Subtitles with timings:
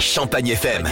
[0.00, 0.88] Champagne FM.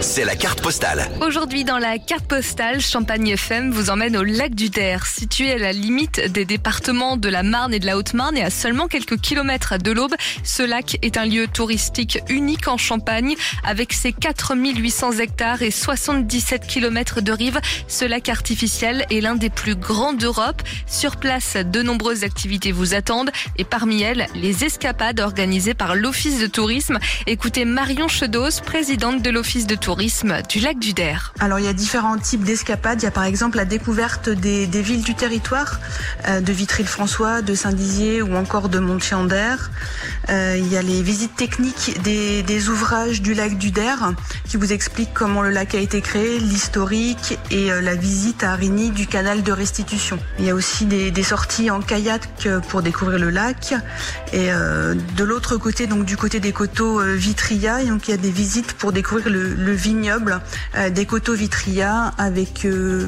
[0.00, 1.08] C'est la carte postale.
[1.20, 5.58] Aujourd'hui, dans la carte postale, Champagne FM vous emmène au lac du Der, situé à
[5.58, 9.20] la limite des départements de la Marne et de la Haute-Marne et à seulement quelques
[9.20, 10.14] kilomètres de l'Aube.
[10.44, 16.66] Ce lac est un lieu touristique unique en Champagne avec ses 4800 hectares et 77
[16.66, 17.60] kilomètres de rive.
[17.88, 20.62] Ce lac artificiel est l'un des plus grands d'Europe.
[20.86, 26.38] Sur place, de nombreuses activités vous attendent et parmi elles, les escapades organisées par l'Office
[26.38, 26.98] de tourisme.
[27.26, 31.32] Écoutez Marion Présidente de l'Office de tourisme du lac du Der.
[31.40, 33.00] Alors il y a différents types d'escapades.
[33.00, 35.80] Il y a par exemple la découverte des, villes du territoire,
[36.28, 39.70] euh, de Vitry-le-François, de Saint-Dizier ou encore de Montchandère.
[40.28, 44.12] Euh, il y a les visites techniques des, ouvrages du lac du Der
[44.44, 48.52] qui vous expliquent comment le lac a été créé, l'historique et euh, la visite à
[48.52, 50.18] Arigny du canal de restitution.
[50.38, 53.74] Il y a aussi des, sorties en kayak pour découvrir le lac
[54.32, 58.25] et de l'autre côté, donc du côté des coteaux Vitria, donc il y a des
[58.30, 60.40] visites pour découvrir le, le vignoble
[60.76, 63.06] euh, des coteaux Vitria avec euh,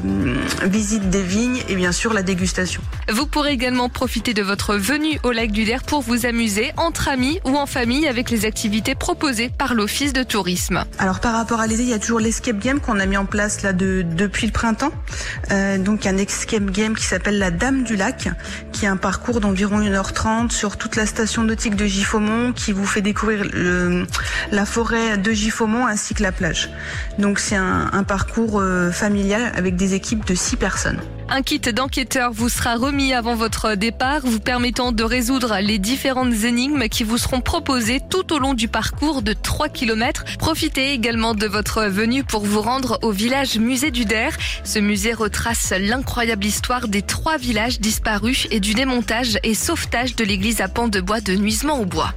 [0.63, 2.81] visite des vignes et bien sûr la dégustation.
[3.11, 7.07] Vous pourrez également profiter de votre venue au lac du Der pour vous amuser entre
[7.07, 10.83] amis ou en famille avec les activités proposées par l'Office de tourisme.
[10.97, 13.25] Alors par rapport à l'été, il y a toujours l'escape game qu'on a mis en
[13.25, 14.91] place là de, depuis le printemps.
[15.51, 18.29] Euh, donc un escape game qui s'appelle la Dame du Lac,
[18.71, 22.85] qui est un parcours d'environ 1h30 sur toute la station nautique de Giffaumont qui vous
[22.85, 24.05] fait découvrir le,
[24.51, 26.69] la forêt de Giffaumont ainsi que la plage.
[27.17, 30.99] Donc c'est un, un, parcours euh, familial avec des équipes de 6 personnes.
[31.31, 36.33] Un kit d'enquêteur vous sera remis avant votre départ, vous permettant de résoudre les différentes
[36.43, 40.25] énigmes qui vous seront proposées tout au long du parcours de 3 km.
[40.39, 44.31] Profitez également de votre venue pour vous rendre au village musée du Der.
[44.63, 50.23] Ce musée retrace l'incroyable histoire des trois villages disparus et du démontage et sauvetage de
[50.23, 52.15] l'église à pans de bois de Nuisement au bois.